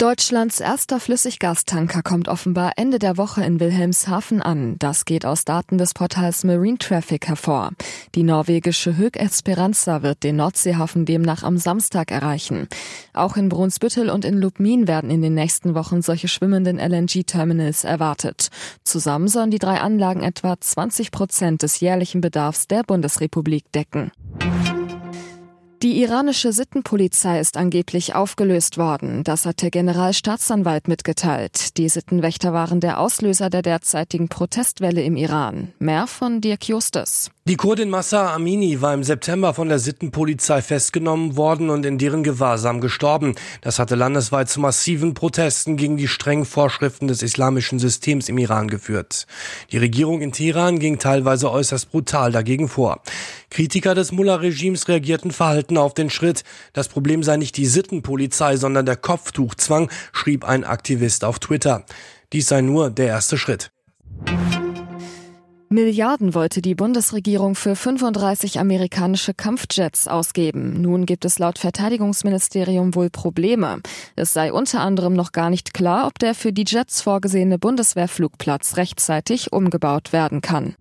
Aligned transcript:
Deutschlands 0.00 0.60
erster 0.60 0.98
Flüssiggastanker 0.98 2.00
kommt 2.02 2.28
offenbar 2.28 2.72
Ende 2.76 2.98
der 2.98 3.18
Woche 3.18 3.44
in 3.44 3.60
Wilhelmshaven 3.60 4.40
an. 4.40 4.76
Das 4.78 5.04
geht 5.04 5.26
aus 5.26 5.44
Daten 5.44 5.76
des 5.76 5.92
Portals 5.92 6.42
Marine 6.42 6.78
Traffic 6.78 7.28
hervor. 7.28 7.72
Die 8.14 8.22
norwegische 8.22 8.96
Höck 8.96 9.18
Esperanza 9.18 10.00
wird 10.00 10.22
den 10.22 10.36
Nordseehafen 10.36 11.04
demnach 11.04 11.42
am 11.42 11.58
Samstag 11.58 12.12
erreichen. 12.12 12.66
Auch 13.12 13.36
in 13.36 13.50
Brunsbüttel 13.50 14.08
und 14.08 14.24
in 14.24 14.40
Lubmin 14.40 14.88
werden 14.88 15.10
in 15.10 15.20
den 15.20 15.34
nächsten 15.34 15.74
Wochen 15.74 16.00
solche 16.00 16.28
schwimmenden 16.28 16.78
LNG-Terminals 16.78 17.84
erwartet. 17.84 18.48
Zusammen 18.84 19.28
sollen 19.28 19.50
die 19.50 19.58
drei 19.58 19.82
Anlagen 19.82 20.22
etwa 20.22 20.58
20 20.58 21.10
Prozent 21.10 21.62
des 21.62 21.78
jährlichen 21.80 22.22
Bedarfs 22.22 22.66
der 22.68 22.84
Bundesrepublik 22.84 23.70
decken. 23.72 24.12
Die 25.82 26.02
iranische 26.02 26.52
Sittenpolizei 26.52 27.40
ist 27.40 27.56
angeblich 27.56 28.14
aufgelöst 28.14 28.76
worden. 28.76 29.24
Das 29.24 29.46
hat 29.46 29.62
der 29.62 29.70
Generalstaatsanwalt 29.70 30.88
mitgeteilt. 30.88 31.78
Die 31.78 31.88
Sittenwächter 31.88 32.52
waren 32.52 32.80
der 32.80 33.00
Auslöser 33.00 33.48
der 33.48 33.62
derzeitigen 33.62 34.28
Protestwelle 34.28 35.02
im 35.02 35.16
Iran. 35.16 35.72
Mehr 35.78 36.06
von 36.06 36.42
Dirk 36.42 36.68
Justus. 36.68 37.30
Die 37.48 37.56
Kurdin 37.56 37.88
Massa 37.88 38.34
Amini 38.34 38.82
war 38.82 38.92
im 38.92 39.02
September 39.02 39.54
von 39.54 39.70
der 39.70 39.78
Sittenpolizei 39.78 40.60
festgenommen 40.60 41.38
worden 41.38 41.70
und 41.70 41.86
in 41.86 41.96
deren 41.96 42.22
Gewahrsam 42.22 42.82
gestorben. 42.82 43.34
Das 43.62 43.78
hatte 43.78 43.94
landesweit 43.94 44.50
zu 44.50 44.60
massiven 44.60 45.14
Protesten 45.14 45.78
gegen 45.78 45.96
die 45.96 46.06
strengen 46.06 46.44
Vorschriften 46.44 47.08
des 47.08 47.22
islamischen 47.22 47.78
Systems 47.78 48.28
im 48.28 48.36
Iran 48.36 48.68
geführt. 48.68 49.26
Die 49.72 49.78
Regierung 49.78 50.20
in 50.20 50.32
Teheran 50.32 50.78
ging 50.78 50.98
teilweise 50.98 51.50
äußerst 51.50 51.90
brutal 51.90 52.30
dagegen 52.30 52.68
vor. 52.68 53.00
Kritiker 53.48 53.94
des 53.94 54.12
Mullah-Regimes 54.12 54.86
reagierten 54.88 55.30
verhalten 55.30 55.78
auf 55.78 55.94
den 55.94 56.10
Schritt. 56.10 56.44
Das 56.74 56.88
Problem 56.88 57.22
sei 57.22 57.38
nicht 57.38 57.56
die 57.56 57.66
Sittenpolizei, 57.66 58.58
sondern 58.58 58.84
der 58.84 58.96
Kopftuchzwang, 58.96 59.90
schrieb 60.12 60.44
ein 60.44 60.62
Aktivist 60.62 61.24
auf 61.24 61.38
Twitter. 61.38 61.86
Dies 62.34 62.48
sei 62.48 62.60
nur 62.60 62.90
der 62.90 63.06
erste 63.06 63.38
Schritt. 63.38 63.72
Milliarden 65.72 66.34
wollte 66.34 66.62
die 66.62 66.74
Bundesregierung 66.74 67.54
für 67.54 67.76
35 67.76 68.58
amerikanische 68.58 69.34
Kampfjets 69.34 70.08
ausgeben. 70.08 70.80
Nun 70.80 71.06
gibt 71.06 71.24
es 71.24 71.38
laut 71.38 71.60
Verteidigungsministerium 71.60 72.96
wohl 72.96 73.08
Probleme. 73.08 73.80
Es 74.16 74.32
sei 74.32 74.52
unter 74.52 74.80
anderem 74.80 75.12
noch 75.12 75.30
gar 75.30 75.48
nicht 75.48 75.72
klar, 75.72 76.08
ob 76.08 76.18
der 76.18 76.34
für 76.34 76.52
die 76.52 76.64
Jets 76.66 77.02
vorgesehene 77.02 77.56
Bundeswehrflugplatz 77.60 78.78
rechtzeitig 78.78 79.52
umgebaut 79.52 80.12
werden 80.12 80.40
kann. 80.40 80.74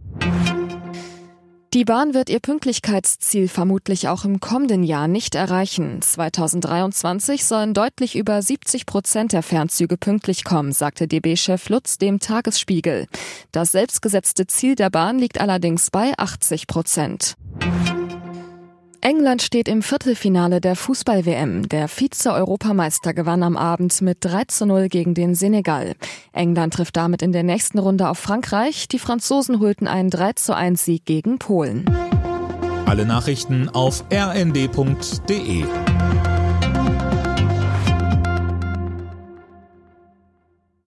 Die 1.76 1.86
Bahn 1.86 2.16
wird 2.16 2.32
ihr 2.32 2.40
Pünktlichkeitsziel 2.40 3.48
vermutlich 3.48 4.08
auch 4.08 4.26
im 4.26 4.40
kommenden 4.40 4.82
Jahr 4.82 5.08
nicht 5.08 5.36
erreichen. 5.36 6.02
2023 6.02 7.46
sollen 7.46 7.76
deutlich 7.76 8.16
über 8.16 8.42
70 8.42 8.88
Prozent 8.88 9.34
der 9.34 9.44
Fernzüge 9.44 9.96
pünktlich 9.96 10.44
kommen, 10.44 10.72
sagte 10.72 11.08
DB-Chef 11.08 11.70
Lutz 11.70 12.00
dem 12.00 12.20
Tagesspiegel. 12.20 13.06
Das 13.52 13.72
selbstgesetzte 13.74 14.48
Ziel 14.48 14.74
der 14.74 14.90
Bahn 14.90 15.20
liegt 15.20 15.40
allerdings 15.40 15.92
bei 15.92 16.14
80 16.18 16.66
Prozent. 16.66 17.36
England 19.02 19.42
steht 19.42 19.70
im 19.70 19.82
Viertelfinale 19.82 20.60
der 20.60 20.76
Fußball-WM. 20.76 21.70
Der 21.70 21.88
Vize-Europameister 21.88 23.14
gewann 23.14 23.44
am 23.44 23.56
Abend 23.56 24.02
mit 24.02 24.18
3 24.22 24.44
zu 24.46 24.66
0 24.66 24.90
gegen 24.90 25.14
den 25.14 25.36
Senegal. 25.36 25.96
England 26.34 26.74
trifft 26.74 26.98
damit 26.98 27.22
in 27.22 27.32
der 27.32 27.44
nächsten 27.44 27.80
Runde 27.80 28.10
auf 28.10 28.20
Frankreich. 28.20 28.90
Die 28.90 29.00
Franzosen 29.00 29.60
holten 29.60 29.88
einen 29.88 30.10
3 30.10 30.34
zu 30.34 30.56
1 30.56 30.84
Sieg 30.84 31.06
gegen 31.06 31.40
Polen. 31.40 31.86
Alle 32.86 33.06
Nachrichten 33.06 33.70
auf 33.70 34.04
rnd.de 34.12 35.64